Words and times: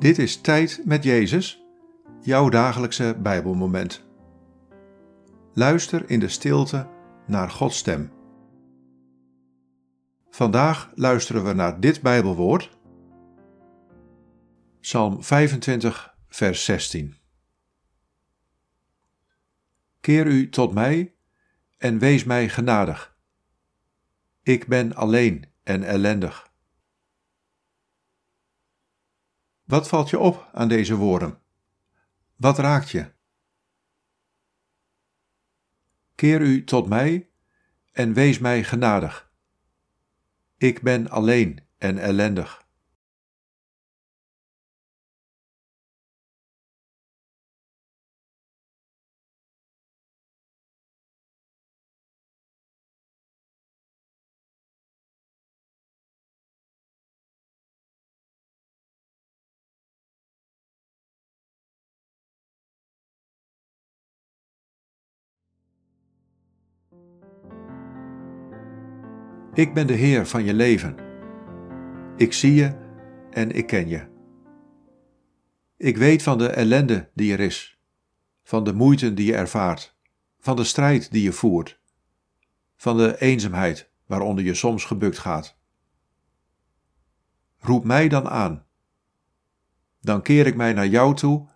Dit 0.00 0.18
is 0.18 0.40
Tijd 0.40 0.82
met 0.84 1.04
Jezus, 1.04 1.64
jouw 2.20 2.48
dagelijkse 2.48 3.16
Bijbelmoment. 3.22 4.04
Luister 5.54 6.10
in 6.10 6.20
de 6.20 6.28
stilte 6.28 6.88
naar 7.26 7.50
Gods 7.50 7.78
stem. 7.78 8.12
Vandaag 10.30 10.90
luisteren 10.94 11.44
we 11.44 11.52
naar 11.52 11.80
dit 11.80 12.02
Bijbelwoord. 12.02 12.78
Psalm 14.80 15.22
25, 15.22 16.14
vers 16.28 16.64
16. 16.64 17.16
Keer 20.00 20.26
u 20.26 20.48
tot 20.48 20.74
mij 20.74 21.14
en 21.78 21.98
wees 21.98 22.24
mij 22.24 22.48
genadig. 22.48 23.16
Ik 24.42 24.66
ben 24.66 24.94
alleen 24.94 25.44
en 25.62 25.82
ellendig. 25.82 26.49
Wat 29.70 29.88
valt 29.88 30.10
je 30.10 30.18
op 30.18 30.48
aan 30.52 30.68
deze 30.68 30.96
woorden? 30.96 31.38
Wat 32.36 32.58
raakt 32.58 32.90
je? 32.90 33.12
Keer 36.14 36.40
u 36.40 36.64
tot 36.64 36.88
mij 36.88 37.28
en 37.92 38.12
wees 38.12 38.38
mij 38.38 38.64
genadig. 38.64 39.32
Ik 40.56 40.82
ben 40.82 41.10
alleen 41.10 41.60
en 41.78 41.98
ellendig. 41.98 42.66
Ik 69.54 69.74
ben 69.74 69.86
de 69.86 69.92
Heer 69.92 70.26
van 70.26 70.44
je 70.44 70.54
leven. 70.54 70.96
Ik 72.16 72.32
zie 72.32 72.54
je 72.54 72.74
en 73.30 73.50
ik 73.50 73.66
ken 73.66 73.88
je. 73.88 74.08
Ik 75.76 75.96
weet 75.96 76.22
van 76.22 76.38
de 76.38 76.48
ellende 76.48 77.10
die 77.14 77.32
er 77.32 77.40
is, 77.40 77.80
van 78.42 78.64
de 78.64 78.72
moeite 78.72 79.14
die 79.14 79.26
je 79.26 79.34
ervaart, 79.34 79.96
van 80.38 80.56
de 80.56 80.64
strijd 80.64 81.12
die 81.12 81.22
je 81.22 81.32
voert, 81.32 81.80
van 82.76 82.96
de 82.96 83.20
eenzaamheid 83.20 83.90
waaronder 84.06 84.44
je 84.44 84.54
soms 84.54 84.84
gebukt 84.84 85.18
gaat. 85.18 85.58
Roep 87.58 87.84
mij 87.84 88.08
dan 88.08 88.28
aan. 88.28 88.66
Dan 90.00 90.22
keer 90.22 90.46
ik 90.46 90.56
mij 90.56 90.72
naar 90.72 90.86
jou 90.86 91.14
toe 91.14 91.48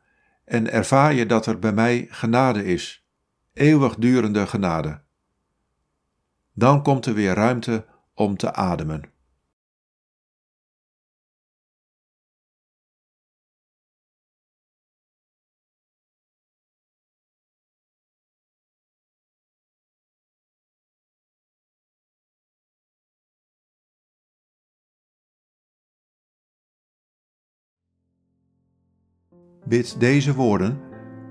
en 0.44 0.72
ervaar 0.72 1.14
je 1.14 1.26
dat 1.26 1.46
er 1.46 1.58
bij 1.58 1.72
mij 1.72 2.06
genade 2.10 2.64
is, 2.64 3.06
eeuwigdurende 3.52 4.46
genade. 4.46 5.03
Dan 6.56 6.82
komt 6.82 7.06
er 7.06 7.14
weer 7.14 7.34
ruimte 7.34 7.86
om 8.14 8.36
te 8.36 8.52
ademen. 8.52 9.12
Bid 29.66 30.00
deze 30.00 30.34
woorden 30.34 30.80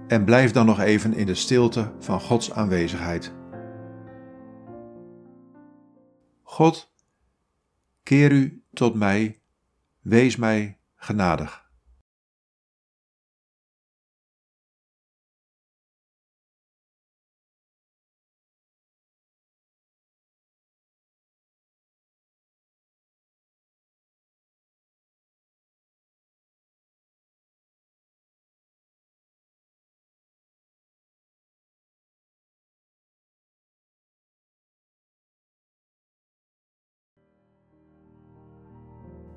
en 0.07 0.25
blijf 0.25 0.51
dan 0.51 0.65
nog 0.65 0.79
even 0.79 1.13
in 1.13 1.25
de 1.25 1.35
stilte 1.35 1.91
van 1.99 2.21
Gods 2.21 2.51
aanwezigheid. 2.51 3.42
God, 6.53 6.91
keer 8.03 8.31
u 8.31 8.63
tot 8.73 8.95
mij, 8.95 9.41
wees 10.01 10.35
mij 10.35 10.79
genadig. 10.95 11.62